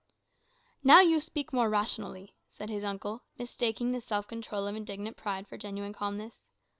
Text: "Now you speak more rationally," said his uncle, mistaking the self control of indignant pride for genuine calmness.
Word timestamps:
"Now 0.83 1.01
you 1.01 1.19
speak 1.19 1.53
more 1.53 1.69
rationally," 1.69 2.33
said 2.49 2.71
his 2.71 2.83
uncle, 2.83 3.21
mistaking 3.37 3.91
the 3.91 4.01
self 4.01 4.27
control 4.27 4.65
of 4.65 4.75
indignant 4.75 5.15
pride 5.15 5.47
for 5.47 5.57
genuine 5.59 5.93
calmness. 5.93 6.41